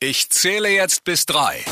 [0.00, 1.64] Ich zähle jetzt bis drei.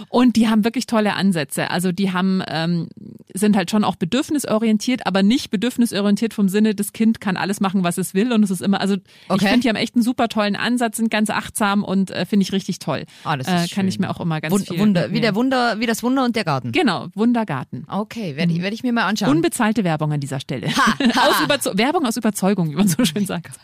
[0.09, 1.69] Und die haben wirklich tolle Ansätze.
[1.69, 2.84] Also die haben, ähm,
[3.33, 7.83] sind halt schon auch bedürfnisorientiert, aber nicht bedürfnisorientiert vom Sinne, das Kind kann alles machen,
[7.83, 8.31] was es will.
[8.31, 9.47] Und es ist immer, also ich Okay.
[9.47, 12.53] finde, die haben echt einen super tollen Ansatz, sind ganz achtsam und äh, finde ich
[12.53, 13.05] richtig toll.
[13.25, 13.87] Ah, das ist äh, kann schön.
[13.89, 16.35] ich mir auch immer ganz Wund viel Wunder, wie der Wunder, wie das Wunder und
[16.35, 16.71] der Garten.
[16.71, 17.85] Genau, Wundergarten.
[17.89, 19.29] Okay, werde ich, werd ich mir mal anschauen.
[19.29, 20.67] Unbezahlte Werbung an dieser Stelle.
[20.99, 23.59] aus Überzeu Werbung aus Überzeugung, wie man so schön sagt.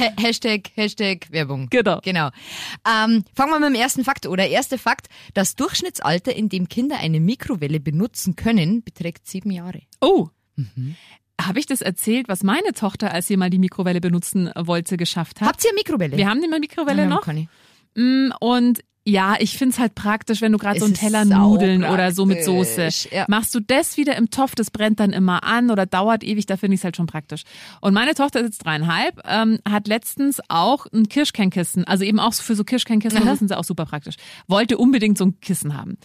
[0.00, 1.68] Ha- Hashtag, Hashtag Werbung.
[1.70, 2.00] Genau.
[2.02, 2.30] Genau.
[2.86, 5.08] Ähm, fangen wir mit dem ersten Fakt oder erste Fakt.
[5.34, 9.82] Das Durchschnittsalter, in dem Kinder eine Mikrowelle benutzen können, beträgt sieben Jahre.
[10.00, 10.28] Oh.
[10.56, 10.96] Mhm.
[11.40, 15.40] Habe ich das erzählt, was meine Tochter, als sie mal die Mikrowelle benutzen wollte, geschafft
[15.40, 15.48] hat?
[15.48, 16.16] Habt ihr eine Mikrowelle?
[16.16, 17.22] Wir haben mal Mikrowelle Ja, noch.
[17.22, 17.48] Conny.
[17.94, 22.12] Mm, Und ja, ich find's halt praktisch, wenn du gerade so einen Teller Nudeln oder
[22.12, 23.24] so mit Soße ja.
[23.26, 26.58] machst du das wieder im Topf, das brennt dann immer an oder dauert ewig, da
[26.58, 27.42] finde ich es halt schon praktisch.
[27.80, 32.34] Und meine Tochter ist jetzt dreieinhalb, ähm, hat letztens auch ein Kirschkernkissen, also eben auch
[32.34, 34.16] so für so Kirschkernkissen, das sind sie auch super praktisch.
[34.46, 35.96] Wollte unbedingt so ein Kissen haben.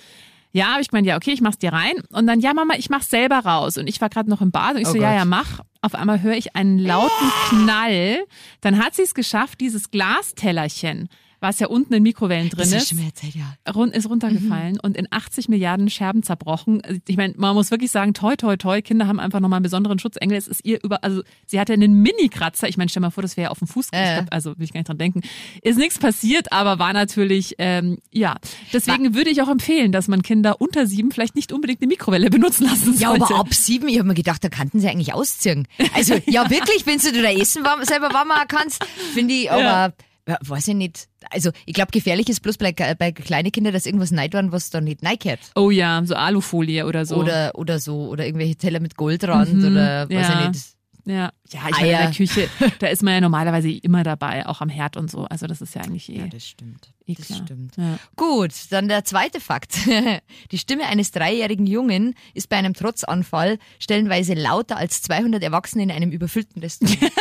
[0.53, 1.95] Ja, habe ich gemeint, ja, okay, ich mach's dir rein.
[2.11, 3.77] Und dann, ja, Mama, ich mach's selber raus.
[3.79, 5.17] Und ich war gerade noch im Bad und ich Oh so, ja, Gott.
[5.17, 5.59] ja, mach.
[5.81, 8.23] Auf einmal höre ich einen lauten Knall.
[8.61, 11.09] Dann hat sie es geschafft, dieses Glastellerchen,
[11.43, 13.85] was ja unten in Mikrowellen drin Das ist, ist schon erzählt, ja.
[13.91, 16.81] ist runtergefallen und in 80 Milliarden Scherben zerbrochen.
[17.07, 19.99] Ich meine, man muss wirklich sagen, toi, toi, toi, Kinder haben einfach nochmal einen besonderen
[19.99, 20.37] Schutzengel.
[20.37, 22.67] Es ist ihr über, also sie hatte einen Mini-Kratzer.
[22.69, 23.89] Ich meine, stell mal vor, das wäre auf dem Fuß.
[23.91, 24.15] Äh.
[24.15, 25.21] Glaub, also will ich gar nicht dran denken.
[25.61, 28.37] Ist nichts passiert, aber war natürlich, ähm, ja.
[28.71, 32.29] Deswegen würde ich auch empfehlen, dass man Kinder unter sieben vielleicht nicht unbedingt eine Mikrowelle
[32.29, 33.25] benutzen lassen Ja, sollte.
[33.25, 35.67] aber ab sieben, ich habe mir gedacht, da kannten sie eigentlich ausziehen.
[35.93, 38.83] Also, ja, wirklich, wenn du da essen selber warm machen kannst,
[39.13, 39.93] finde ich, aber, Ja.
[40.27, 41.07] ja, weiß ich nicht.
[41.29, 44.69] Also, ich glaube, gefährlich ist bloß bei, bei kleinen Kindern, dass irgendwas neid werden, was
[44.69, 45.39] da nicht neigert.
[45.55, 47.15] Oh ja, so Alufolie oder so.
[47.15, 50.41] Oder, oder so, oder irgendwelche Teller mit Goldrand oder weiß ja.
[50.41, 50.65] ich nicht.
[51.05, 52.01] ja, ja, ich meine, in Eier.
[52.03, 55.25] der Küche, da ist man ja normalerweise immer dabei, auch am Herd und so.
[55.25, 56.19] Also das ist ja eigentlich eh.
[56.19, 56.93] Ja, das stimmt.
[57.05, 57.75] eh Das stimmt.
[57.77, 57.99] Ja.
[58.15, 59.77] Gut, dann der zweite Fakt.
[60.51, 65.91] Die Stimme eines dreijährigen Jungen ist bei einem Trotzanfall stellenweise lauter als 200 Erwachsene in
[65.91, 66.99] einem überfüllten Restaurant.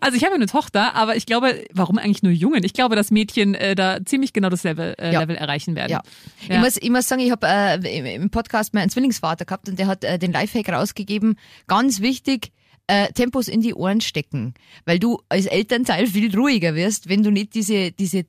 [0.00, 2.62] Also ich habe eine Tochter, aber ich glaube, warum eigentlich nur Jungen?
[2.64, 5.20] Ich glaube, dass Mädchen äh, da ziemlich genau dasselbe äh, Ja.
[5.20, 5.90] Level erreichen werden.
[5.92, 6.02] Ja.
[6.48, 6.56] Ja.
[6.56, 9.86] Ich, muss, ich muss sagen, ich habe äh, im- Podcast meinen Zwillingsvater gehabt und der
[9.86, 11.36] hat äh, den Lifehack rausgegeben.
[11.66, 12.52] Ganz wichtig,
[12.88, 17.30] äh, Tempos in die Ohren stecken, weil du als Elternteil viel ruhiger wirst, wenn du
[17.30, 18.24] nicht diese, diese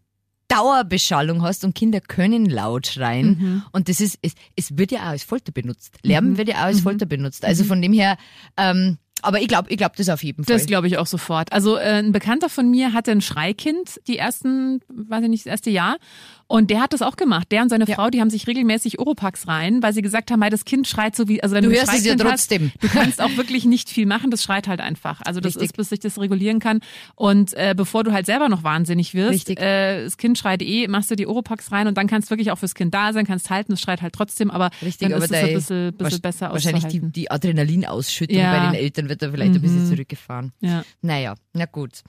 [0.48, 3.28] Dauerbeschallung hast und Kinder können laut schreien.
[3.28, 3.64] Mhm.
[3.74, 5.98] Und das ist, es, es wird ja auch als Folter benutzt.
[6.04, 7.44] Lärmen wird ja auch als Folter benutzt.
[7.46, 8.18] Also von dem her,
[8.56, 10.56] ähm, aber ich glaube, ich glaube das auf jeden Fall.
[10.56, 11.52] Das glaube ich auch sofort.
[11.52, 15.52] Also äh, ein Bekannter von mir hatte ein Schreikind die ersten, weiß ich nicht, das
[15.52, 15.98] erste Jahr.
[16.48, 17.52] Und der hat das auch gemacht.
[17.52, 17.96] Der und seine Ja.
[17.96, 21.16] Frau, die haben sich regelmäßig Oropax rein, weil sie gesagt haben, hey, das Kind schreit
[21.16, 22.72] so wie, also wenn Du du, hörst es ja trotzdem.
[22.74, 25.22] Hast, du kannst auch wirklich nicht viel machen, das schreit halt einfach.
[25.26, 25.72] Also das Richtig.
[25.72, 26.80] ist, bis sich das regulieren kann.
[27.16, 31.12] Und äh, bevor du halt selber noch wahnsinnig wirst, äh, das Kind schreit eh, machst
[31.12, 33.50] du die Oropax rein und dann kannst du wirklich auch fürs Kind da sein, kannst
[33.50, 36.52] halten, es schreit halt trotzdem, aber Richtig, dann aber ist es ein bisschen, bisschen besser
[36.52, 38.58] Wahrscheinlich die, die Adrenalinausschüttung Ja.
[38.58, 40.54] bei den Eltern wird da vielleicht ein bisschen zurückgefahren.
[40.62, 40.84] Ja.
[41.02, 42.04] Naja, na gut.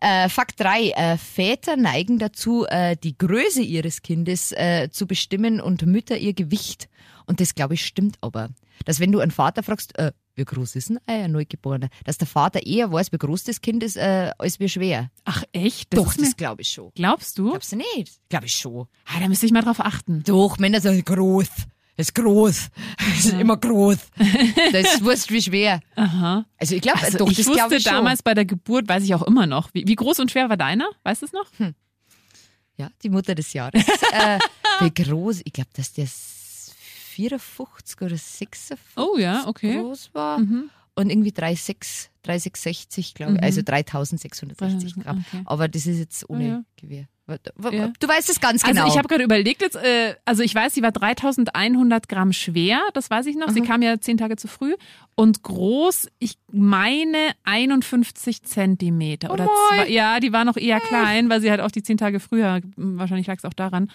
[0.00, 0.90] Äh, Fakt 3.
[0.96, 6.32] Äh, Väter neigen dazu, äh, die Größe ihres Kindes äh, zu bestimmen und Mütter ihr
[6.34, 6.88] Gewicht.
[7.26, 8.48] Und das, glaube ich, stimmt aber.
[8.84, 12.26] Dass wenn du einen Vater fragst, äh, wie groß ist denn ein Neugeborener, dass der
[12.26, 15.10] Vater eher weiß, wie groß das Kind ist, äh, als wie schwer.
[15.24, 15.96] Ach echt?
[15.96, 16.90] Doch, ist mir- das glaube ich schon.
[16.94, 17.50] Glaubst du?
[17.50, 18.18] Glaubst du nicht?
[18.28, 18.86] Glaube ich schon.
[19.06, 20.22] Ah, da müsste ich mal drauf achten.
[20.24, 21.48] Doch, Männer sagen groß.
[21.96, 22.68] Das ist groß.
[22.98, 23.98] Das ist immer groß.
[24.72, 25.78] Das ist wurscht wie schwer.
[25.94, 26.44] Aha.
[26.58, 27.92] Also ich glaube, Also doch, ich das wusste ich schon.
[27.92, 29.70] damals bei der Geburt, weiß ich auch immer noch.
[29.72, 30.88] Wie, wie groß und schwer war deiner?
[31.04, 31.46] Weißt du es noch?
[32.76, 33.84] Ja, die Mutter des Jahres.
[34.12, 34.38] äh,
[34.80, 35.42] wie groß?
[35.44, 39.78] Ich glaube, dass der 54 oder 56 Oh ja, okay.
[39.78, 40.38] groß war.
[40.38, 43.38] und irgendwie 3,6, 3,660, glaube ich.
[43.38, 43.44] Mhm.
[43.44, 45.24] Also 3660 Gramm.
[45.28, 45.42] Okay.
[45.44, 46.64] Aber das ist jetzt ohne Ja.
[46.76, 47.06] Gewehr.
[47.26, 47.90] Ja.
[48.00, 48.86] Du weißt es ganz Also genau.
[48.86, 53.08] ich habe gerade überlegt jetzt, äh, also ich weiß, sie war 3100 Gramm schwer, das
[53.10, 53.48] weiß ich noch.
[53.48, 54.74] Sie kam ja zehn Tage zu früh.
[55.14, 59.32] Und groß, ich meine 51 Zentimeter.
[59.32, 59.84] Oder Oh moi.
[59.84, 62.60] zwei, ja, die war noch eher klein, weil sie halt auch die zehn Tage früher,
[62.76, 63.90] wahrscheinlich lag es auch daran.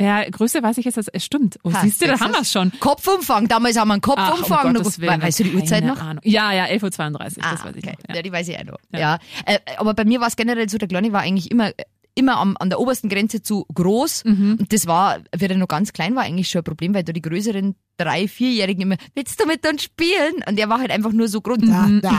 [0.00, 1.58] Ja, Größe weiß ich jetzt, es stimmt.
[1.62, 2.72] Oh, siehst du, da haben wir es schon.
[2.80, 4.76] Kopfumfang, damals haben wir einen Kopfumfang.
[4.76, 6.00] um Willen, weißt du die Uhrzeit noch?
[6.00, 6.20] Ahnung.
[6.24, 7.96] Ja, ja, 11.32 Uhr, das Ah, weiß ich okay.
[8.08, 8.14] noch.
[8.16, 8.22] Ja.
[8.22, 8.78] die weiß ich auch noch.
[8.92, 8.98] Ja.
[8.98, 9.18] Ja.
[9.46, 11.70] Äh, aber bei mir war es generell so, der Kleine war eigentlich immer
[12.14, 14.24] immer am, an der obersten Grenze zu groß.
[14.24, 14.56] Mhm.
[14.60, 17.12] Und das war, wie er noch ganz klein war, eigentlich schon ein Problem, weil da
[17.12, 20.34] die größeren drei, vierjährigen immer, willst du mit uns spielen?
[20.48, 21.58] Und er war halt einfach nur so groß.
[21.58, 22.00] Mhm.
[22.02, 22.18] Da, da,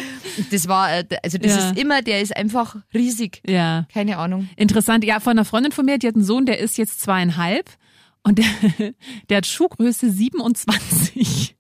[0.51, 1.71] das war, äh, also das Ja.
[1.71, 3.41] ist immer, der ist einfach riesig.
[3.47, 3.87] Ja.
[3.93, 4.49] Keine Ahnung.
[4.57, 5.05] Interessant.
[5.05, 7.71] Ja, von einer Freundin von mir, die hat einen Sohn, der ist jetzt zweieinhalb
[8.23, 8.47] und der,
[9.29, 11.57] der hat Schuhgröße 27.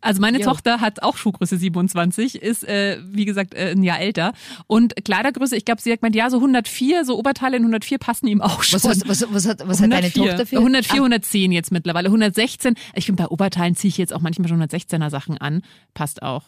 [0.00, 0.44] Also meine Jo.
[0.44, 4.32] Tochter hat auch Schuhgröße 27, ist äh, wie gesagt äh, ein Jahr älter
[4.66, 8.26] und Kleidergröße, ich glaube, sie hat gemeint, ja, so 104, so Oberteile in 104 passen
[8.26, 8.82] ihm auch schon.
[8.82, 10.28] Was, hast, was, was hat, was hat deine 104.
[10.30, 10.56] Tochter für?
[10.56, 12.08] 104, 110 jetzt mittlerweile.
[12.08, 12.74] 116.
[12.94, 15.62] Ich finde, bei Oberteilen ziehe ich jetzt auch manchmal schon 116er Sachen an.
[15.94, 16.44] Passt auch.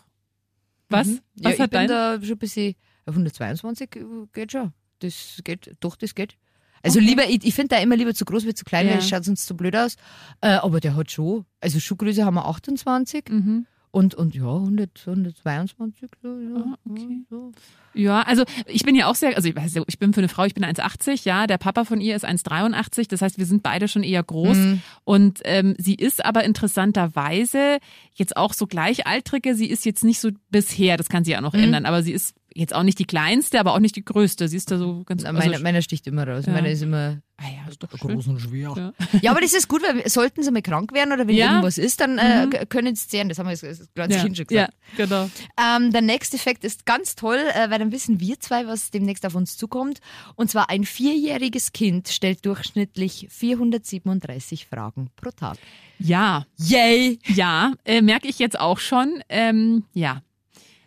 [0.88, 1.08] Was?
[1.08, 1.20] Mhm.
[1.36, 1.88] Was ja, ich hat bin dein?
[1.88, 2.74] da schon ein bisschen,
[3.06, 3.90] 122
[4.32, 4.72] geht schon.
[5.00, 6.36] Das geht, doch, das geht.
[6.84, 8.92] Also lieber, ich, ich finde da immer lieber zu groß wie zu klein, Ja.
[8.94, 9.96] weil schaut sonst zu blöd aus.
[10.42, 13.66] Äh, aber der hat schon, also Schuhgröße haben wir 28 Mhm.
[13.90, 16.10] und, und ja, 100, 122.
[16.22, 17.22] So, ja, Ah, okay.
[17.30, 17.52] so.
[17.96, 20.44] Ja, also ich bin ja auch sehr, also ich, weiß, ich bin für eine Frau,
[20.44, 23.86] ich bin 1,80, ja, der Papa von ihr ist 1,83, das heißt, wir sind beide
[23.86, 24.82] schon eher groß Mhm.
[25.04, 27.78] und ähm, sie ist aber interessanterweise
[28.14, 31.42] jetzt auch so gleichaltrige, sie ist jetzt nicht so bisher, das kann sie ja auch
[31.42, 31.60] noch Mhm.
[31.64, 34.56] ändern, aber sie ist jetzt auch nicht die kleinste, aber auch nicht die größte, sie
[34.56, 36.46] ist da so ganz, also, Meiner, meiner sticht immer raus.
[36.46, 36.52] Ja.
[36.52, 37.20] Meiner ist immer.
[37.36, 38.12] ah ja, ist doch schön.
[38.14, 38.72] Groß und schwer.
[38.76, 38.92] Ja.
[39.20, 41.48] Ja, aber das ist gut, weil sollten sie mal krank werden oder wenn Ja.
[41.50, 43.28] irgendwas ist, dann äh, k- können sie zehren.
[43.28, 44.74] Das haben wir das ganze Ja, Kind schon ja, gesagt.
[44.96, 45.28] genau.
[45.60, 49.26] Ähm, der nächste Effekt ist ganz toll, äh, weil dann wissen wir zwei, was demnächst
[49.26, 49.98] auf uns zukommt.
[50.36, 55.58] Und zwar ein vierjähriges Kind stellt durchschnittlich 437 Fragen pro Tag.
[55.98, 57.18] Ja, Yay!
[57.34, 59.22] ja, äh, merke ich jetzt auch schon.
[59.28, 60.22] Ähm, ja.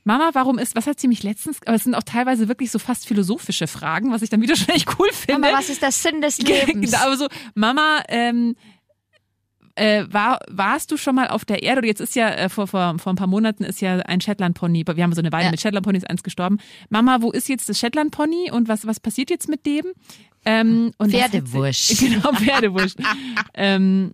[0.08, 2.80] Mama, warum ist, was hat sie mich letztens, aber es sind auch teilweise wirklich so
[2.80, 5.42] fast philosophische Fragen, was ich dann wieder schon echt cool finde.
[5.42, 6.92] Mama, was ist der Sinn des Lebens?
[6.92, 8.56] Genau, aber so, Mama, ähm,
[9.76, 11.80] äh, war, warst du schon mal auf der Erde?
[11.80, 14.86] Oder jetzt ist ja, äh, vor, vor, vor ein paar Monaten ist ja ein Shetland-Pony,
[14.88, 15.52] wir haben so eine Weile Ja.
[15.52, 16.58] mit Shetland-Ponys eins gestorben.
[16.90, 19.86] Mama, wo ist jetzt das Shetland-Pony und was, was passiert jetzt mit dem?
[20.46, 22.00] Ähm, Pferdewurst.
[22.00, 22.98] Genau, Pferdewurst.
[23.54, 24.14] ähm,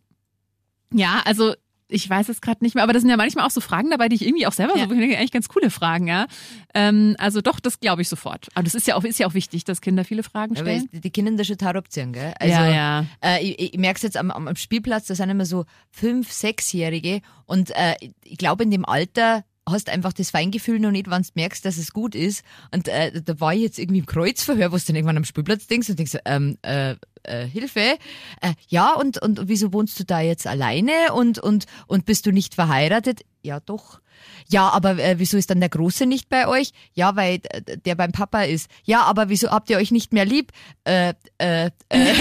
[0.92, 1.54] ja, also
[1.94, 4.10] ich weiß es gerade nicht mehr, aber das sind ja manchmal auch so Fragen dabei,
[4.10, 4.88] die ich irgendwie auch selber Ja.
[4.88, 6.28] so, denke, eigentlich ganz coole Fragen, ja.
[6.74, 8.48] Ähm, also doch, das glaube ich sofort.
[8.56, 10.90] Aber das ist ja auch, ist ja auch wichtig, dass Kinder viele Fragen Aber stellen.
[10.92, 12.34] die Kinder da schon abziehen, gell?
[12.40, 13.06] Also, ja, ja.
[13.22, 17.22] Äh, ich, ich merke es jetzt am, am Spielplatz, da sind immer so fünf, sechsjährige
[17.46, 21.28] und äh, ich glaube in dem Alter hast einfach das Feingefühl noch nicht, wenn du
[21.36, 22.44] merkst, dass es gut ist.
[22.72, 25.68] Und äh, da war ich jetzt irgendwie im Kreuzverhör, wo du dann irgendwann am Spielplatz
[25.68, 27.98] denkst und denkst, ähm, äh, äh, Hilfe.
[28.42, 32.32] Äh, ja, und, und wieso wohnst du da jetzt alleine und, und, und bist du
[32.32, 33.22] nicht verheiratet?
[33.42, 34.00] Ja, doch.
[34.48, 36.72] Ja, aber äh, wieso ist dann der Große nicht bei euch?
[36.94, 38.70] Ja, weil äh, der beim Papa ist.
[38.84, 40.52] Ja, aber wieso habt ihr euch nicht mehr lieb?
[40.86, 42.14] Äh, äh, äh.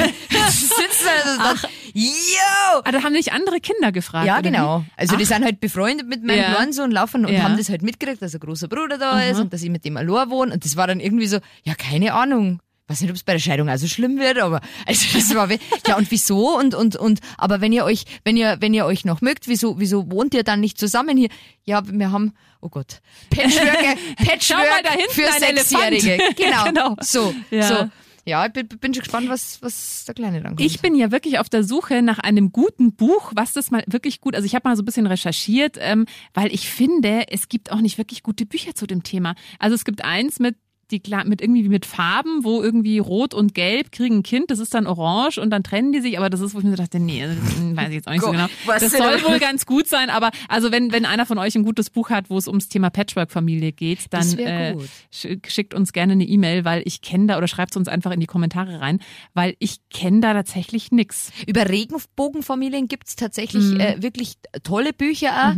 [0.48, 2.80] Sitzen also dann, yo!
[2.84, 4.26] Ah, da haben nicht andere Kinder gefragt.
[4.26, 4.52] Ja, oder wie?
[4.52, 4.84] genau.
[4.96, 5.28] Also die Ach.
[5.28, 6.72] sind halt befreundet mit meinem Ja.
[6.72, 7.42] Sohn, laufen und Ja.
[7.42, 9.22] haben das halt mitgekriegt, dass ein großer Bruder da Aha.
[9.24, 10.52] ist und dass ich mit dem allein wohne.
[10.54, 12.60] Und das war dann irgendwie so, ja, keine Ahnung.
[12.88, 15.48] Weiß nicht, ob es bei der Scheidung auch so schlimm wird, aber also das war
[15.86, 19.04] ja und wieso und und und aber wenn ihr euch wenn ihr wenn ihr euch
[19.04, 21.28] noch mögt, wieso wieso wohnt ihr dann nicht zusammen hier?
[21.64, 26.18] Ja, wir haben oh Gott Patchwork Patchwork für Sechsjährige.
[26.36, 26.64] Genau.
[26.72, 26.96] Genau.
[27.00, 27.68] So Ja.
[27.68, 27.90] so
[28.24, 30.60] ja, ich bin, bin schon gespannt, was was der Kleine dann kommt.
[30.60, 34.20] Ich bin ja wirklich auf der Suche nach einem guten Buch, was das mal wirklich
[34.20, 37.72] gut, also ich habe mal so ein bisschen recherchiert, ähm, weil ich finde, es gibt
[37.72, 39.34] auch nicht wirklich gute Bücher zu dem Thema.
[39.58, 40.56] Also es gibt eins mit
[40.90, 44.74] die mit irgendwie mit Farben, wo irgendwie rot und gelb kriegen ein Kind, das ist
[44.74, 47.24] dann orange und dann trennen die sich, aber das ist, wo ich mir dachte, nee,
[47.24, 47.36] das
[47.76, 48.46] weiß ich jetzt auch nicht so genau.
[48.66, 51.90] Das soll wohl ganz gut sein, aber also wenn wenn einer von euch ein gutes
[51.90, 54.76] Buch hat, wo es ums Thema Patchwork-Familie geht, dann äh,
[55.10, 58.20] schickt uns gerne eine E-Mail, weil ich kenne da oder schreibt es uns einfach in
[58.20, 59.00] die Kommentare rein,
[59.34, 61.32] weil ich kenne da tatsächlich nix.
[61.46, 63.80] Über Regenbogenfamilien gibt's tatsächlich Mhm.
[63.80, 65.56] äh, wirklich tolle Bücher auch.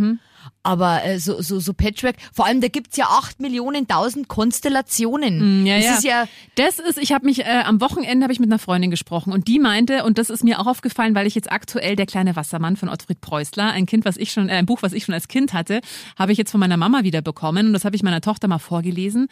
[0.63, 5.63] Aber äh, so, so, so Patchwork, vor allem da gibt's ja acht Millionen tausend Konstellationen.
[5.63, 5.95] Mm, ja, das ja.
[5.95, 8.91] ist ja, Das ist, ich habe mich äh, am Wochenende habe ich mit einer Freundin
[8.91, 12.07] gesprochen und die meinte und das ist mir auch aufgefallen, weil ich jetzt aktuell der
[12.07, 15.05] kleine Wassermann von Ottfried Preußler, ein Kind, was ich schon, äh, ein Buch, was ich
[15.05, 15.81] schon als Kind hatte,
[16.19, 18.59] habe ich jetzt von meiner Mama wieder bekommen und das habe ich meiner Tochter mal
[18.59, 19.29] vorgelesen.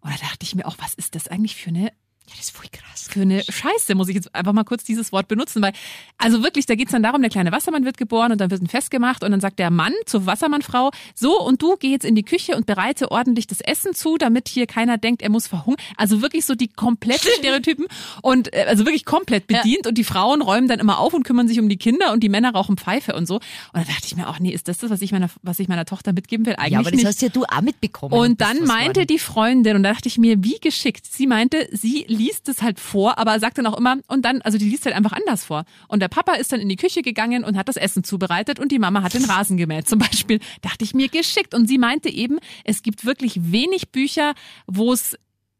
[0.00, 1.90] Und da dachte ich mir auch, was ist das eigentlich für eine
[2.28, 3.08] Ja, das ist voll krass.
[3.10, 5.72] für eine Scheiße, muss ich jetzt einfach mal kurz dieses Wort benutzen, weil,
[6.18, 8.66] also wirklich, da geht's dann darum, der kleine Wassermann wird geboren und dann wird ein
[8.66, 12.14] Fest gemacht und dann sagt der Mann zur Wassermannfrau, so und du geh jetzt in
[12.16, 15.80] die Küche und bereite ordentlich das Essen zu, damit hier keiner denkt, er muss verhungern.
[15.96, 17.86] Also wirklich so die kompletten Stereotypen
[18.22, 21.46] und äh, also wirklich komplett bedient und die Frauen räumen dann immer auf und kümmern
[21.46, 23.36] sich um die Kinder und die Männer rauchen Pfeife und so.
[23.36, 23.42] Und
[23.72, 25.84] dann dachte ich mir auch, nee, ist das das, was ich meiner, was ich meiner
[25.84, 26.54] Tochter mitgeben will?
[26.56, 27.06] Eigentlich Ja, aber das nicht.
[27.06, 28.12] hast ja du auch mitbekommen.
[28.14, 31.06] Und dann meinte die Freundin, und da dachte ich mir, wie geschickt.
[31.08, 34.58] Sie meinte, sie liest es halt vor, aber sagt dann auch immer, und dann, also
[34.58, 35.64] die liest halt einfach anders vor.
[35.88, 38.72] Und der Papa ist dann in die Küche gegangen und hat das Essen zubereitet und
[38.72, 40.40] die Mama hat den Rasen gemäht zum Beispiel.
[40.62, 41.54] Dachte ich mir geschickt.
[41.54, 44.34] Und sie meinte eben, es gibt wirklich wenig Bücher,
[44.66, 45.16] wo es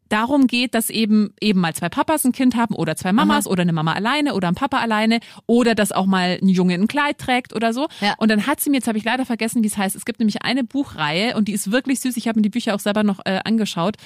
[0.09, 3.63] darum geht, dass eben eben mal zwei Papas ein Kind haben oder zwei Mamas oder
[3.63, 7.19] eine Mama alleine oder ein Papa alleine oder dass auch mal ein Junge ein Kleid
[7.19, 7.89] trägt oder so.
[8.01, 8.15] Ja.
[8.19, 10.21] Und dann hat sie mir, jetzt habe ich leider vergessen, wie es heißt, es gibt
[10.21, 12.17] nämlich eine Buchreihe und die ist wirklich süß.
[12.17, 13.97] Ich habe mir die Bücher auch selber noch äh, angeschaut.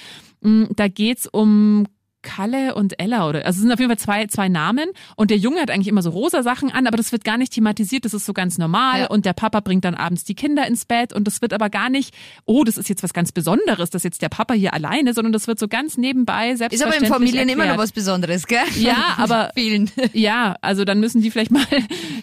[0.41, 1.85] Mm, Da geht's um
[2.21, 5.37] Kalle und Ella oder also es sind auf jeden Fall zwei zwei Namen und der
[5.37, 8.13] Junge hat eigentlich immer so rosa Sachen an, aber das wird gar nicht thematisiert, das
[8.13, 9.07] ist so ganz normal Ja.
[9.07, 11.89] und der Papa bringt dann abends die Kinder ins Bett und das wird aber gar
[11.89, 12.13] nicht,
[12.45, 15.47] oh, das ist jetzt was ganz Besonderes, dass jetzt der Papa hier alleine, sondern das
[15.47, 17.79] wird so ganz nebenbei Ist aber selbstverständlich in Familien immer noch erklärt.
[17.79, 18.59] was Besonderes, gell?
[18.77, 19.89] Ja, aber- Vielen.
[20.13, 21.65] Ja, also dann müssen die vielleicht mal,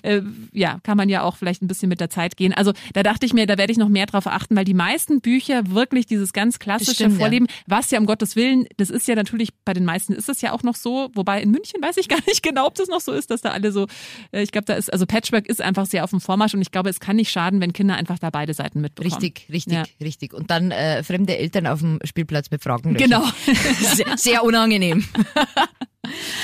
[0.03, 2.53] äh, ja, kann man ja auch vielleicht ein bisschen mit der Zeit gehen.
[2.55, 5.21] Also da dachte ich mir, da werde ich noch mehr drauf achten, weil die meisten
[5.21, 7.19] Bücher wirklich dieses ganz klassische stimmt, ja.
[7.19, 10.41] Vorleben, was ja um Gottes Willen, das ist ja natürlich, bei den meisten ist es
[10.41, 13.01] ja auch noch so, wobei in München weiß ich gar nicht genau, ob das noch
[13.01, 13.87] so ist, dass da alle so,
[14.33, 16.71] äh, ich glaube, da ist, also Patchwork ist einfach sehr auf dem Vormarsch und ich
[16.71, 19.13] glaube, es kann nicht schaden, wenn Kinder einfach da beide Seiten mitbekommen.
[19.15, 19.85] Richtig, richtig, Ja.
[20.01, 20.35] richtig.
[20.35, 22.95] Und dann äh, fremde Eltern auf dem Spielplatz befragen.
[22.95, 23.25] Genau.
[23.95, 25.05] Sehr, sehr unangenehm.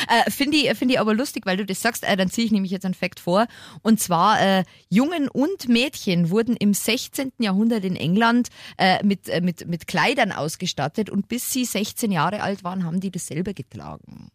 [0.09, 2.52] äh, Finde ich, find ich aber lustig, weil du das sagst, äh, dann ziehe ich
[2.52, 3.47] nämlich jetzt einen Fakt vor.
[3.83, 7.33] Und zwar, äh, Jungen und Mädchen wurden im 16.
[7.38, 12.42] Jahrhundert in England äh, mit, äh, mit, mit Kleidern ausgestattet und bis sie 16 Jahre
[12.42, 14.28] alt waren, haben die dasselbe getragen.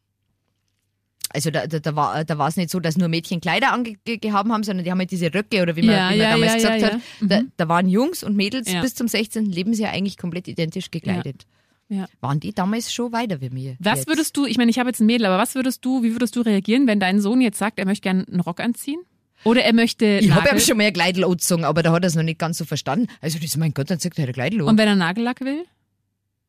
[1.31, 4.51] Also da, da, da war da war es nicht so, dass nur Mädchen Kleider angehaben
[4.51, 6.63] haben, sondern die haben halt diese Röcke oder wie man, Ja, wie man ja, damals
[6.63, 6.93] ja, gesagt hat.
[6.93, 7.27] ja.
[7.27, 9.45] Da, da waren Jungs und Mädels bis zum 16.
[9.45, 11.45] Lebensjahr eigentlich komplett identisch gekleidet.
[11.89, 12.05] Ja.
[12.21, 13.75] Waren die damals schon weiter wie mir?
[13.79, 14.07] Was jetzt?
[14.07, 16.35] würdest du, ich meine, ich habe jetzt ein Mädel, aber was würdest du, wie würdest
[16.35, 18.99] du reagieren, wenn dein Sohn jetzt sagt, er möchte gerne einen Rock anziehen?
[19.43, 22.15] Oder er möchte Ich habe ihm schon mehr Kleidel angezogen, aber da hat er es
[22.15, 23.07] noch nicht ganz so verstanden.
[23.21, 24.67] Also das, mein Gott, dann sagt er, er hat Kleidel an.
[24.67, 25.65] Und wenn er Nagellack will?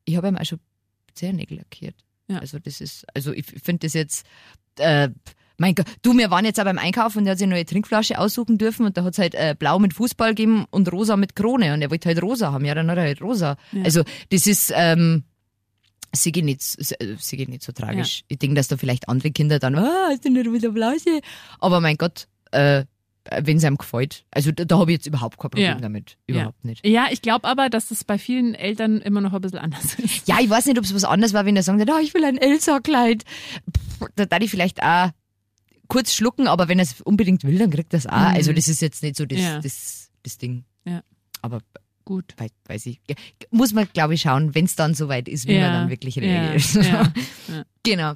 [0.05, 0.59] Ich habe ihm auch schon
[1.15, 1.95] Zehennägel lackiert.
[2.29, 2.39] Ja.
[2.39, 4.27] Also das ist, also ich finde das jetzt,
[4.79, 5.09] äh,
[5.57, 7.67] mein Gott, du, wir waren jetzt auch beim Einkaufen und der hat sich eine neue
[7.67, 11.17] Trinkflasche aussuchen dürfen und da hat es halt äh, blau mit Fußball gegeben und rosa
[11.17, 12.65] mit Krone und er wollte halt rosa haben.
[12.65, 13.57] Ja, dann hat er halt rosa.
[13.73, 13.85] Ja.
[13.85, 15.25] Also das ist, ähm,
[16.13, 18.23] sie geht nicht, sie geht nicht so tragisch.
[18.29, 21.21] Ich denke, dass da vielleicht andere Kinder dann, ah, hast du nicht wieder Blase?
[21.59, 22.85] Aber mein Gott, äh,
[23.43, 24.25] wenn es einem gefällt.
[24.31, 25.75] Also da, da habe ich jetzt überhaupt kein Problem Ja.
[25.75, 26.17] damit.
[26.27, 26.85] Überhaupt nicht.
[26.87, 30.27] Ja, ich glaube aber, dass das bei vielen Eltern immer noch ein bisschen anders ist.
[30.27, 32.25] Ja, ich weiß nicht, ob es was anderes war, wenn er sagt, ah, ich will
[32.25, 33.25] ein Elsa-Kleid.
[34.17, 35.11] Da darf ich vielleicht auch
[35.89, 38.13] kurz schlucken, aber wenn er es unbedingt will, dann kriegt er es auch.
[38.13, 38.35] Mhm.
[38.37, 39.61] Also das ist jetzt nicht so das, Ja.
[39.61, 40.65] das, das Ding.
[40.87, 41.03] Ja.
[41.43, 41.61] Aber
[42.11, 42.35] Gut.
[42.39, 43.01] wei- weiß ich.
[43.53, 46.17] Muss man, glaube ich, schauen, wenn es dann soweit ist, wie Ja, man dann wirklich
[46.17, 46.75] ja, reagiert.
[46.85, 47.13] ja,
[47.85, 48.15] Genau.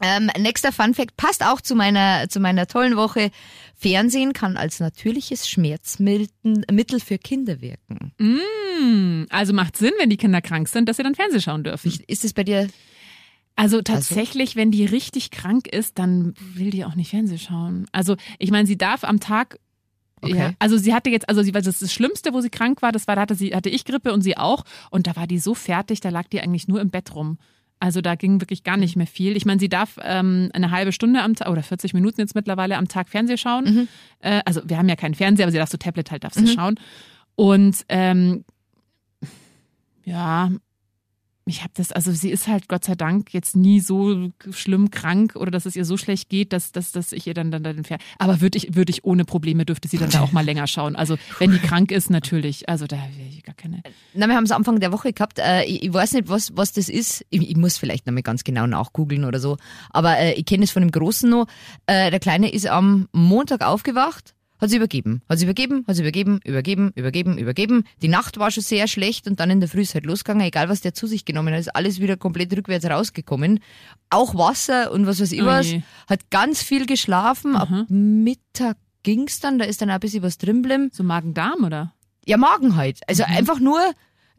[0.00, 3.32] Ähm, nächster Fun Fact passt auch zu meiner, zu meiner tollen Woche.
[3.74, 8.12] Fernsehen kann als natürliches Schmerzmittel für Kinder wirken.
[8.20, 11.92] Hm, also macht Sinn, wenn die Kinder krank sind, dass sie dann Fernsehen schauen dürfen.
[12.06, 12.68] Ist es bei dir
[13.56, 17.86] Also tatsächlich, wenn die richtig krank ist, dann will die auch nicht Fernsehen schauen.
[17.90, 19.58] Also ich meine, sie darf am Tag
[20.22, 20.36] Okay.
[20.36, 22.92] Ja, also sie hatte jetzt, also sie war das, das Schlimmste, wo sie krank war,
[22.92, 24.64] das war, da hatte sie, hatte ich Grippe und sie auch.
[24.90, 27.38] Und da war die so fertig, da lag die eigentlich nur im Bett rum.
[27.80, 29.36] Also da ging wirklich gar nicht mehr viel.
[29.36, 32.76] Ich meine, sie darf ähm, eine halbe Stunde am Tag oder 40 Minuten jetzt mittlerweile
[32.76, 33.64] am Tag Fernsehen schauen.
[34.20, 36.46] Äh, also wir haben ja keinen Fernseher, aber sie darf so Tablet halt darf sie
[36.54, 36.80] schauen.
[37.36, 38.44] Und ähm,
[40.04, 40.50] ja,
[41.48, 45.36] ich habe das, also sie ist halt Gott sei Dank jetzt nie so schlimm krank
[45.36, 47.84] oder dass es ihr so schlecht geht, dass, dass, dass ich ihr dann, dann, dann
[47.84, 50.66] Fer Aber würde ich, würde ich ohne Probleme, dürfte sie dann da auch mal länger
[50.66, 50.96] schauen.
[50.96, 52.68] Also wenn die krank ist, natürlich.
[52.68, 53.82] Also da wäre ich gar keine.
[54.14, 55.38] Na, wir haben es Anfang der Woche gehabt.
[55.38, 57.24] Äh, ich, ich weiß nicht, was, was das ist.
[57.30, 59.56] Ich, ich muss vielleicht nochmal ganz genau nachgoogeln oder so.
[59.90, 61.46] Aber äh, ich kenne es von dem Großen noch.
[61.86, 65.22] Äh, der Kleine ist am Montag aufgewacht, hat sie übergeben.
[65.28, 67.84] Hat sie übergeben, hat sie übergeben, übergeben, übergeben, übergeben.
[68.02, 70.46] Die Nacht war schon sehr schlecht und dann in der Früh ist halt losgegangen.
[70.46, 73.60] Egal, was der zu sich genommen hat, ist alles wieder komplett rückwärts rausgekommen.
[74.10, 75.68] Auch Wasser und was weiß ich was.
[76.08, 77.56] Hat ganz viel geschlafen.
[77.56, 80.90] Ab Mittag ging's dann, da ist dann auch ein bisschen was drin geblieben.
[80.92, 81.94] So Magen-Darm oder?
[82.26, 83.00] Ja, Magen halt.
[83.06, 83.36] Also Mhm.
[83.36, 83.80] einfach nur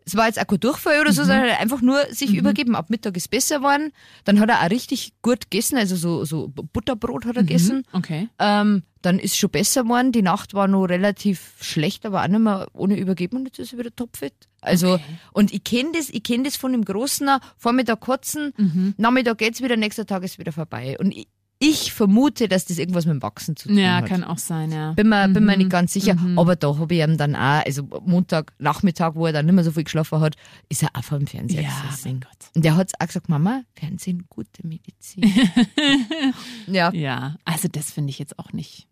[0.09, 2.75] es war jetzt auch kein Durchfall oder so, sondern einfach nur sich übergeben.
[2.75, 3.91] Ab Mittag ist besser geworden.
[4.23, 7.83] Dann hat er auch richtig gut gegessen, also so, so Butterbrot hat er gegessen.
[7.93, 8.27] Okay.
[8.39, 10.11] Ähm, dann ist schon besser geworden.
[10.11, 13.73] Die Nacht war noch relativ schlecht, aber auch nicht mehr ohne Übergeben und jetzt ist
[13.73, 14.33] er wieder topfit.
[14.61, 14.99] Also,
[15.31, 18.53] und ich kenne das, ich kenne das von dem Großen, Vormittag kotzen,
[18.97, 20.97] Nachmittag geht's wieder, nächster Tag ist wieder vorbei.
[20.99, 21.27] Und ich,
[21.61, 24.05] ich vermute, dass das irgendwas mit dem Wachsen zu tun Ja, hat.
[24.05, 24.93] kann auch sein, ja.
[24.93, 26.15] Bin mir, bin mir nicht ganz sicher.
[26.37, 29.63] Aber da habe ich ihm dann auch, also Montag, Nachmittag, wo er dann nicht mehr
[29.65, 30.35] so viel geschlafen hat,
[30.69, 32.07] ist er auch vor dem Fernseher Ja, gesessen.
[32.11, 32.49] mein Gott.
[32.55, 35.23] Und der hat auch gesagt, Mama, Fernsehen, gute Medizin.
[36.67, 36.91] ja.
[36.93, 38.87] Ja, also das finde ich jetzt auch nicht.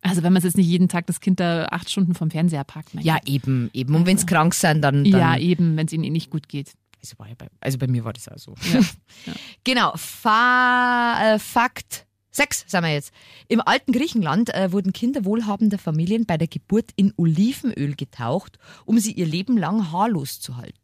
[0.00, 2.94] Also wenn man jetzt nicht jeden Tag das Kind da acht Stunden vom Fernseher parkt.
[2.94, 3.28] mein Ja, Gott.
[3.28, 3.96] eben, eben.
[3.96, 6.72] Und wenn's krank sind, dann, dann ja, eben, wenn es ihnen eh nicht gut geht.
[7.00, 8.54] Also, ja bei, also bei mir war das auch so.
[8.72, 8.80] Ja,
[9.64, 13.12] Genau, Fa äh, Fakt 6 sind wir jetzt.
[13.48, 18.98] Im alten Griechenland äh, wurden Kinder wohlhabender Familien bei der Geburt in Olivenöl getaucht, um
[18.98, 20.78] sie ihr Leben lang haarlos zu halten.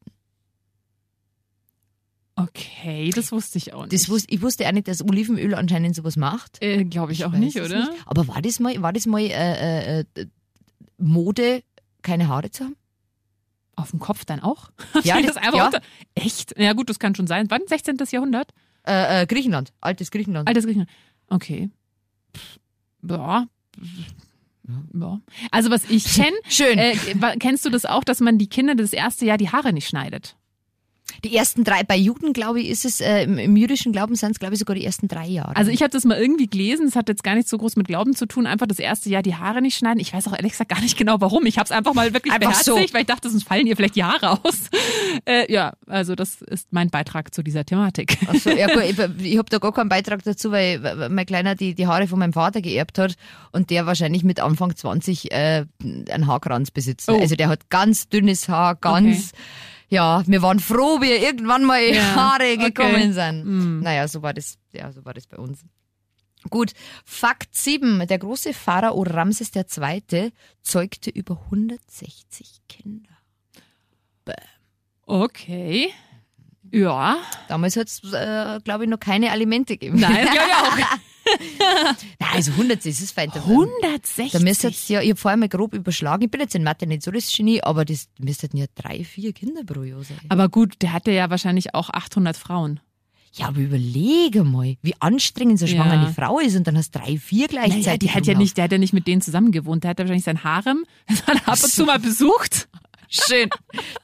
[2.36, 3.92] Okay, das wusste ich auch nicht.
[3.92, 6.60] Das wus ich wusste auch nicht, dass Olivenöl anscheinend sowas macht.
[6.60, 7.88] äh, Glaube ich, auch weiß nicht, oder?
[8.06, 10.26] Aber war das mal, war das mal äh, äh, äh,
[10.98, 11.62] Mode,
[12.02, 12.76] keine Haare zu haben?
[13.76, 14.70] Auf dem Kopf dann auch?
[15.02, 15.66] Ja, das einfach ja.
[15.66, 15.80] unter.
[16.14, 16.58] Echt?
[16.58, 17.50] Ja gut, das kann schon sein.
[17.50, 17.62] Wann?
[17.66, 17.96] 16.
[18.10, 18.50] Jahrhundert?
[18.86, 20.46] Äh, äh, Griechenland, altes Griechenland.
[20.46, 20.90] Altes Griechenland.
[21.28, 21.70] Okay.
[23.08, 23.46] Ja.
[24.94, 25.20] Ja.
[25.50, 26.78] Also was ich kenne, Schön.
[26.78, 26.96] äh,
[27.38, 30.36] kennst du das auch, dass man die Kinder das erste Jahr die Haare nicht schneidet?
[31.22, 34.32] Die ersten drei, bei Juden, glaube ich, ist es, äh, im, im jüdischen Glauben sind
[34.32, 35.54] es, glaube ich, sogar die ersten drei Jahre.
[35.54, 37.86] Also ich habe das mal irgendwie gelesen, es hat jetzt gar nicht so groß mit
[37.86, 40.00] Glauben zu tun, einfach das erste Jahr die Haare nicht schneiden.
[40.00, 41.46] Ich weiß auch ehrlich gesagt gar nicht genau warum.
[41.46, 42.72] Ich habe es einfach mal wirklich Einfach so.
[42.72, 44.70] beherzigt, weil ich dachte, sonst fallen ihr vielleicht die Haare aus.
[45.26, 48.18] Äh, ja, also das ist mein Beitrag zu dieser Thematik.
[48.26, 48.82] Ach so, ja gut,
[49.18, 52.18] ich, ich habe da gar keinen Beitrag dazu, weil mein Kleiner die, die Haare von
[52.18, 53.14] meinem Vater geerbt hat
[53.52, 57.08] und der wahrscheinlich mit Anfang 20 äh, einen Haarkranz besitzt.
[57.08, 57.18] Oh.
[57.18, 59.32] Also der hat ganz dünnes Haar, ganz,
[59.94, 62.70] ja, wir waren froh, wie irgendwann mal Ja, Haare okay.
[62.70, 63.44] gekommen sind.
[63.44, 63.80] Mm.
[63.80, 65.64] Naja, so war das, ja, so war das bei uns.
[66.50, 66.72] Gut,
[67.04, 68.06] Fakt 7.
[68.06, 70.32] Der große Pharao Ramses II.
[70.62, 73.14] zeugte über 160 Kinder.
[75.06, 75.92] Okay.
[76.70, 77.18] Ja.
[77.48, 80.00] Damals hat es, äh, glaube ich, noch keine Alimente gegeben.
[80.00, 80.98] Nein, glaube ich auch.
[82.20, 83.30] Nein, also 100, das ist fein.
[83.32, 84.32] Da- 160.
[84.32, 86.86] Da müsst jetzt ja, ich habe vorher mal grob überschlagen, ich bin jetzt in Mathe
[86.86, 90.18] nicht so das Genie, aber das müssten ja drei, vier Kinder pro Jahr sein.
[90.28, 92.80] Aber gut, der hatte ja wahrscheinlich auch 800 Frauen.
[93.36, 96.02] Ja, aber überlege mal, wie anstrengend so schwanger Ja.
[96.02, 97.84] eine Frau ist und dann hast du drei, vier gleichzeitig.
[97.86, 99.82] Naja, die hat ja nicht, der hat ja nicht mit denen zusammen gewohnt.
[99.82, 100.84] Der hat ja wahrscheinlich sein Harem
[101.26, 102.68] dann ab und zu mal besucht.
[103.14, 103.48] Schön.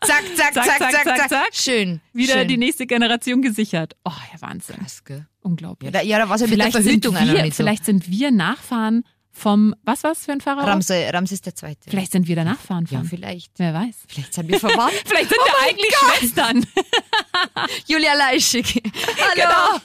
[0.04, 1.48] Zack, zack, zack, zack, zack, zack.
[1.52, 2.00] Schön.
[2.12, 2.48] Wieder Schön.
[2.48, 3.96] die nächste Generation gesichert.
[4.04, 4.76] Oh, ja, Wahnsinn.
[4.76, 5.26] Krass, gell?
[5.40, 5.92] Unglaublich.
[5.92, 7.84] Ja, da, ja, da war es ja mit der vielleicht sind, Verhütung noch wir, vielleicht
[7.84, 10.64] sind wir Nachfahren vom, was war's für ein Pharao?
[10.64, 11.88] Ramse, Ramses der Zweite.
[11.88, 13.08] Vielleicht sind wir da Nachfahren Ja, von.
[13.08, 13.52] vielleicht.
[13.56, 13.96] Wer weiß.
[14.06, 14.92] Vielleicht sind wir verwandt.
[15.06, 16.66] Vielleicht sind wir eigentlich Schwestern.
[17.86, 18.82] Julia Leischig.
[19.36, 19.80] Hallo.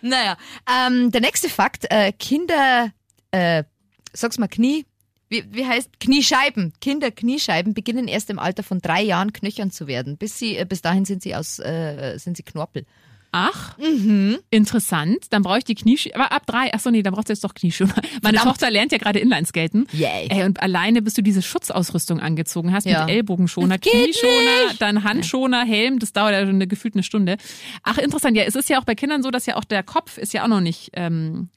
[0.00, 0.36] naja,
[0.70, 1.86] ähm, der nächste Fakt.
[1.90, 2.92] Äh, Kinder,
[3.30, 3.64] äh,
[4.12, 4.86] sag's mal Knie,
[5.28, 6.72] wie, wie heißt Kniescheiben?
[6.80, 10.16] Kinder Kniescheiben beginnen erst im Alter von drei Jahren knöchern zu werden.
[10.16, 12.84] Bis sie, äh, bis dahin sind sie aus, äh, sind sie Knorpel.
[13.32, 14.38] Ach, Mhm.
[14.50, 15.26] interessant.
[15.30, 16.14] Dann brauche ich die Knieschuhe.
[16.14, 17.86] Aber ab drei, ach so, nee, dann brauchst du jetzt doch Knieschuhe.
[18.22, 18.44] Meine Verdammt.
[18.44, 19.86] Tochter lernt ja gerade Inlineskaten.
[19.92, 20.28] Yay.
[20.30, 23.04] Ey, und alleine, bis du diese Schutzausrüstung angezogen hast, Ja.
[23.04, 24.80] mit Ellbogenschoner, Knieschoner, nicht.
[24.80, 27.36] dann Handschoner, Helm, das dauert ja schon eine gefühlt eine Stunde.
[27.82, 28.36] Ach, interessant.
[28.38, 30.44] Ja, es ist ja auch bei Kindern so, dass ja auch der Kopf ist ja
[30.44, 31.50] auch noch nicht, ähm,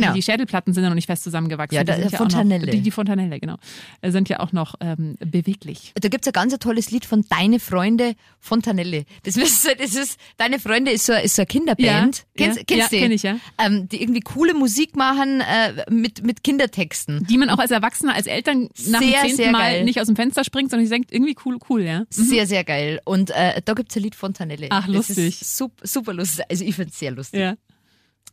[0.00, 0.14] Genau.
[0.14, 1.74] die Schädelplatten sind ja noch nicht fest zusammengewachsen.
[1.76, 2.66] Ja, die da- sind ja Fontanelle.
[2.66, 3.56] Noch, die, die Fontanelle, genau.
[4.00, 5.92] Äh, Sind ja auch noch ähm, beweglich.
[6.00, 9.04] Da gibt's ein ganz tolles Lied von Deine Freunde Fontanelle.
[9.24, 11.86] Das, ist, das ist, Deine Freunde ist so, ist so eine Kinderband.
[11.88, 13.02] Ja, kennst ja, kennst ja, du?
[13.04, 13.36] kenn ich, ja.
[13.58, 17.26] Ähm, die irgendwie coole Musik machen äh, mit, mit Kindertexten.
[17.28, 19.84] Die man auch als Erwachsener, als Eltern nach Sehr, dem zehnten Mal geil.
[19.84, 22.04] nicht aus dem Fenster springt, sondern ich denkt, irgendwie cool, cool, ja.
[22.10, 23.00] Sehr, sehr geil.
[23.04, 24.68] Und äh, da gibt's ein Lied Fontanelle.
[24.70, 25.40] Ach, Das lustig.
[25.42, 26.44] ist super, super lustig.
[26.48, 27.40] Also ich find's sehr lustig.
[27.40, 27.54] Ja.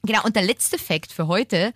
[0.06, 1.74] Genau, und der letzte Fakt für heute.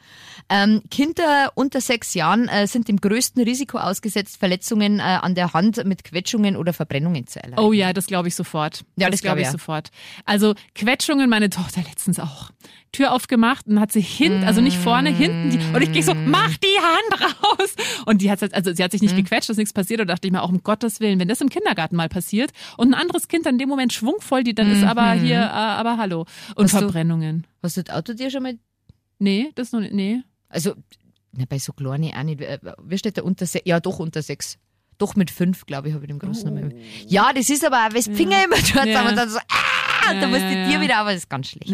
[0.49, 5.53] Ähm, Kinder unter sechs Jahren äh, sind dem größten Risiko ausgesetzt, Verletzungen äh, an der
[5.53, 7.63] Hand mit Quetschungen oder Verbrennungen zu erleiden.
[7.63, 8.83] Oh ja, das glaube ich sofort.
[8.97, 9.57] Ja, das glaub glaube ich ich ja.
[9.57, 9.91] sofort.
[10.25, 12.51] Also Quetschungen, meine Tochter letztens auch.
[12.97, 15.51] Tür aufgemacht und hat sie hinten, also nicht vorne, hinten.
[15.51, 17.75] Die, und ich gehe so, mach die Hand raus.
[18.05, 19.17] Und die hat also sie hat sich nicht Mhm.
[19.23, 20.01] gequetscht, dass nichts passiert.
[20.01, 22.89] Und dachte ich mir auch um Gottes Willen, wenn das im Kindergarten mal passiert und
[22.89, 25.97] ein anderes Kind dann in dem Moment schwungvoll, die dann ist aber hier, äh, aber
[25.97, 26.21] hallo.
[26.55, 26.63] Und Mhm.
[26.63, 27.45] Hast du- Verbrennungen.
[27.63, 28.57] Hast du das Auto dir schon mal
[29.19, 29.93] Nee, das noch nicht.
[29.93, 30.21] Nee.
[30.49, 30.73] Also,
[31.33, 32.41] na, bei so kleinen auch nicht.
[32.41, 33.65] Äh, Wie steht da unter sechs?
[33.67, 34.57] Ja, doch unter sechs.
[34.99, 36.69] Doch mit fünf, glaube ich, habe ich dem Großen oh.
[37.07, 38.99] Ja, das ist aber die Finger immer dort Ja.
[38.99, 39.76] haben und dann so, ah!
[40.11, 41.73] Und da Ja, musst du dir wieder, aber das ist ganz schlecht.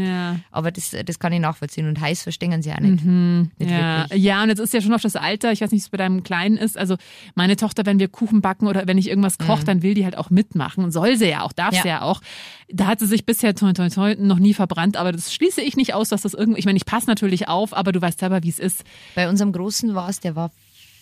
[0.52, 3.04] Aber das, das kann ich nachvollziehen und heiß verstehen sie auch nicht.
[3.06, 4.24] nicht Ja, wirklich.
[4.24, 6.24] ja, und jetzt ist ja schon auf das Alter, ich weiß nicht, es bei deinem
[6.24, 6.78] Kleinen ist.
[6.78, 6.98] Also
[7.36, 10.18] meine Tochter, wenn wir Kuchen backen oder wenn ich irgendwas koche, dann will die halt
[10.18, 10.92] auch mitmachen.
[10.92, 11.76] Soll sie ja auch, darf Mhm.
[11.78, 11.82] Ja.
[11.82, 12.22] sie ja auch.
[12.72, 15.76] Da hat sie sich bisher toi, toi, toi, noch nie verbrannt, aber das schließe ich
[15.76, 18.44] nicht aus, dass das irgendwie, ich meine, ich passe natürlich auf, aber du weißt selber,
[18.44, 18.84] wie es ist.
[19.16, 20.52] Bei unserem Großen war es, der war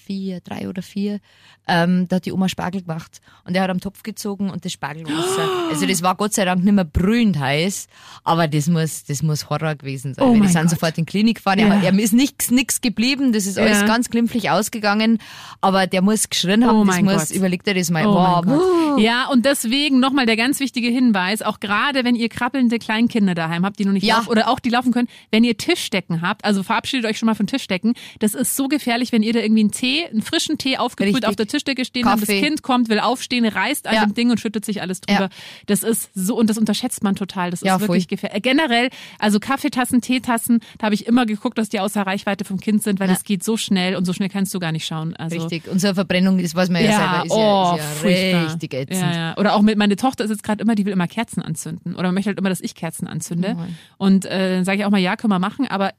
[0.06, 1.20] vier, drei oder vier,
[1.68, 4.72] ähm, da hat die Oma Spargel gemacht und er hat am Topf gezogen und das
[4.74, 5.50] Spargelwasser.
[5.72, 7.88] Also das war Gott sei Dank nicht mehr brühend heiß,
[8.26, 10.26] aber das muss, das muss Horror gewesen sein.
[10.28, 10.70] Oh die sind Gott.
[10.72, 11.60] sofort in die Klinik gefahren.
[11.60, 11.68] Ja.
[11.76, 13.88] Er, er ist nichts nix geblieben, das ist alles Ja.
[13.88, 15.20] ganz glimpflich ausgegangen,
[15.62, 17.32] aber der muss geschrien haben, Oh das muss, Gott.
[17.38, 18.06] überlegt er das mal.
[18.06, 19.00] Oh wow, mein Gott.
[19.00, 23.66] Ja, und deswegen nochmal der ganz wichtige Hinweis, auch gerade wenn ihr krabbelnde Kleinkinder daheim
[23.66, 24.18] habt, die noch nicht Ja.
[24.18, 27.36] laufen oder auch die laufen können, wenn ihr Tischdecken habt, also verabschiedet euch schon mal
[27.36, 30.77] von Tischdecken, das ist so gefährlich, wenn ihr da irgendwie einen Tee, einen frischen Tee
[30.77, 31.30] aufgebrüht Richtig.
[31.30, 32.41] auf der Tischdecke stehen habt, das Kaffee.
[32.41, 34.06] Kind kommt, will aufstehen, reißt an Ja.
[34.06, 35.23] dem Ding und schüttet sich alles drüber.
[35.23, 35.30] Ja.
[35.67, 38.38] Das ist so, und das unterschätzt man total, das ist Ja, wirklich gefährlich.
[38.38, 42.60] Äh, generell, also Kaffeetassen, Teetassen, da habe ich immer geguckt, dass die außer Reichweite vom
[42.60, 45.15] Kind sind, weil das geht so schnell und so schnell kannst du gar nicht schauen.
[45.15, 45.67] Also, Richtig.
[45.69, 49.38] Unsere Verbrennung, das weiß man ja, selber, ist oh, ja, ist ja richtig ätzend.
[49.38, 51.95] Oder auch mit, meine Tochter ist jetzt gerade immer, die will immer Kerzen anzünden.
[51.95, 53.56] Oder möchte halt immer, dass ich Kerzen anzünde.
[53.58, 54.06] Oh.
[54.06, 55.91] Und äh, dann sage ich auch mal, ja, können wir machen, aber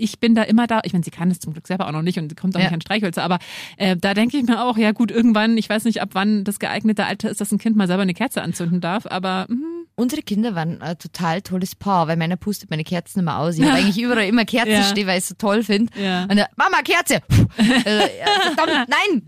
[0.00, 2.02] ich bin da immer da, ich meine, sie kann es zum Glück selber auch noch
[2.02, 2.66] nicht und kommt auch Ja.
[2.66, 3.38] nicht an Streichhölzer, aber
[3.76, 6.58] äh, da denke ich mir auch, ja gut, irgendwann, ich weiß nicht, ab wann das
[6.58, 9.64] geeignete Alter ist, dass ein Kind mal selber eine Kerze anzünden darf, aber hm,
[9.96, 13.58] Unsere Kinder waren ein total tolles Paar, weil meiner pustet meine Kerzen immer aus.
[13.58, 14.82] Ich habe eigentlich überall immer Kerzen Ja.
[14.84, 15.92] stehen, weil ich es so toll finde.
[16.00, 16.22] Ja.
[16.22, 17.20] Und er, Mama, Kerze!
[17.58, 19.22] ja, verdammt, nein!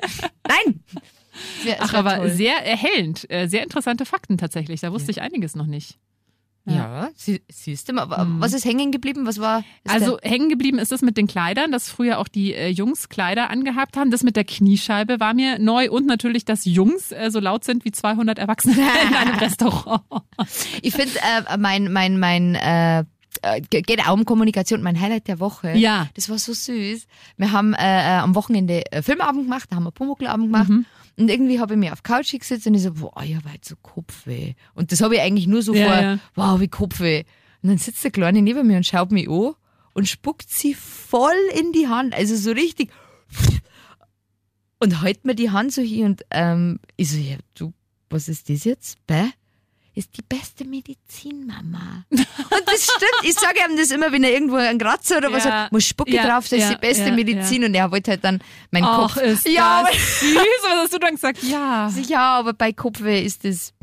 [0.48, 0.80] Nein!
[1.64, 2.30] Ja, es ach, aber toll.
[2.30, 5.98] sehr erhellend, äh, sehr interessante Fakten tatsächlich, da wusste ich einiges noch nicht.
[6.64, 8.03] Ja, sie, siehst du mal.
[8.03, 9.27] aber Was ist hängen geblieben?
[9.27, 9.64] Was war.
[9.88, 13.51] Also hängen geblieben ist das mit den Kleidern, dass früher auch die äh, Jungs Kleider
[13.51, 14.11] angehabt haben.
[14.12, 17.85] Das mit der Kniescheibe war mir neu und natürlich, dass Jungs äh, so laut sind
[17.85, 18.77] wie 200 Erwachsene
[19.09, 20.03] in einem Restaurant.
[20.83, 23.01] ich finde, äh, mein, mein, mein, äh,
[23.42, 24.83] äh, ge- geht auch um Kommunikation.
[24.83, 25.72] Mein Highlight der Woche.
[25.77, 26.09] Ja.
[26.14, 27.07] Das war so süß.
[27.38, 30.68] Wir haben äh, äh, am Wochenende äh, Filmabend gemacht, da haben wir Pumuckl-Abend gemacht.
[30.68, 30.87] Mhm.
[31.18, 33.64] Und irgendwie habe ich mir auf Couch gesetzt und ich so, boah, ich habe halt
[33.64, 34.55] so Kopfweh.
[34.75, 36.18] Und das habe ich eigentlich nur so Ja, vor, ja.
[36.35, 37.25] wow, wie Kopfweh.
[37.62, 39.55] Und dann sitzt der Kleine neben mir und schaut mich an
[39.94, 42.14] und spuckt sie voll in die Hand.
[42.14, 42.90] Also so richtig.
[44.79, 47.72] Und hält mir die Hand so hier und ähm, ich so, ja, du,
[48.11, 48.98] was ist das jetzt?
[49.07, 49.29] Bäh?
[49.94, 52.05] Ist die beste Medizin, Mama.
[52.11, 52.20] Und
[52.66, 53.24] das stimmt.
[53.24, 55.64] Ich sage ihm das immer, wenn er irgendwo einen Kratzer oder was Ja.
[55.64, 57.64] hat, muss Spucke Ja, drauf, das ist ja, die beste Medizin.
[57.64, 59.18] Und er wollte halt dann meinen Kopf.
[59.18, 60.37] ist ja, das süß.
[60.62, 61.42] Was hast du dann gesagt?
[61.42, 63.74] Ja, aber, ja, aber bei Kopfweh ist das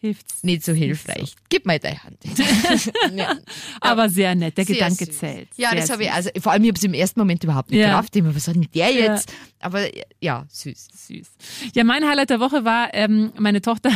[0.00, 0.42] hilft's.
[0.42, 1.34] nicht so hilfreich.
[1.48, 2.18] Gib mal deine Hand.
[3.14, 3.36] ja.
[3.80, 5.18] Aber sehr nett, der Sehr Gedanke süß.
[5.18, 5.48] zählt.
[5.56, 7.70] Ja, sehr das habe ich, also vor allem, ich habe es im ersten Moment überhaupt
[7.70, 7.90] nicht Ja.
[7.90, 8.16] gerafft.
[8.16, 9.12] Ich hab mir, was hat denn der Ja.
[9.14, 9.32] jetzt?
[9.60, 9.86] Aber
[10.20, 10.88] ja, süß.
[11.06, 11.28] Süß.
[11.74, 13.90] Ja, mein Highlight der Woche war, ähm, meine Tochter,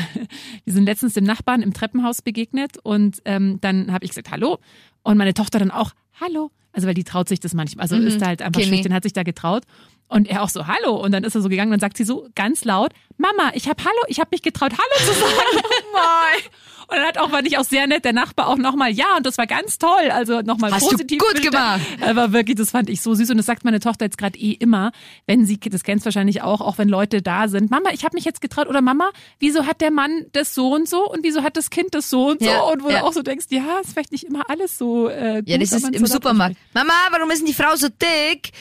[0.64, 4.58] wir sind letztens dem Nachbarn im Treppenhaus begegnet und ähm, dann habe ich gesagt, hallo.
[5.02, 6.50] Und meine Tochter dann auch, hallo.
[6.74, 7.84] Also weil die traut sich das manchmal.
[7.84, 8.68] Also ist da halt einfach ich.
[8.68, 9.62] schüchtern, hat sich da getraut.
[10.08, 10.96] Und er auch so, hallo.
[10.96, 13.68] Und dann ist er so gegangen und dann sagt sie so ganz laut, Mama, ich
[13.68, 15.62] habe Hallo, ich habe mich getraut, Hallo zu sagen.
[16.88, 19.26] und dann hat auch, fand ich auch sehr nett, der Nachbar auch nochmal, ja, und
[19.26, 20.10] das war ganz toll.
[20.10, 21.18] Also nochmal positiv.
[21.18, 21.80] gut gemacht.
[22.00, 23.30] Aber wirklich, das fand ich so süß.
[23.30, 24.92] Und das sagt meine Tochter jetzt gerade eh immer,
[25.26, 27.70] wenn sie, das kennst du wahrscheinlich auch, auch wenn Leute da sind.
[27.70, 28.68] Mama, ich habe mich jetzt getraut.
[28.68, 31.10] Oder Mama, wieso hat der Mann das so und so?
[31.10, 32.46] Und wieso hat das Kind das so und so?
[32.46, 33.00] Ja, und wo ja.
[33.00, 35.48] du auch so denkst, ja, ist vielleicht nicht immer alles so äh, gut.
[35.48, 36.56] Ja, das ist im auch Supermarkt.
[36.72, 38.52] Mama, warum ist denn die Frau so dick?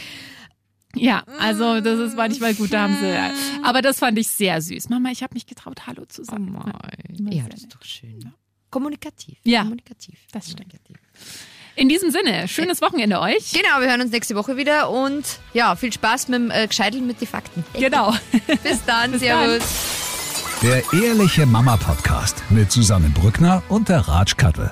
[0.95, 3.13] Ja, also das ist manchmal gut, da haben sie.
[3.63, 4.89] Aber das fand ich sehr süß.
[4.89, 6.53] Mama, ich habe mich getraut, Hallo zu sagen.
[6.53, 8.32] Ja, Ja, sehr das ist doch schön.
[8.69, 9.38] Kommunikativ.
[9.43, 9.62] Ja.
[9.63, 10.19] Kommunikativ.
[10.32, 10.71] Das stimmt.
[10.71, 10.97] Kommunikativ.
[11.75, 13.51] In diesem Sinne, schönes Wochenende euch.
[13.51, 17.08] Genau, wir hören uns nächste Woche wieder und ja, viel Spaß mit dem äh, Gescheideln
[17.08, 17.65] mit den Fakten.
[17.73, 18.12] Genau.
[18.63, 19.63] Bis dann, Bis Servus.
[20.62, 24.71] Der Ehrliche Mama Podcast mit Susanne Brückner und der Ratsch Kattel.